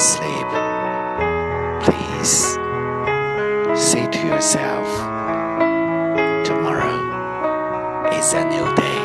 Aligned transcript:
asleep, 0.00 0.48
please 1.84 2.56
say 3.78 4.06
to 4.10 4.26
yourself, 4.26 4.88
tomorrow 6.42 6.96
is 8.10 8.32
a 8.32 8.42
new 8.46 8.74
day. 8.76 8.99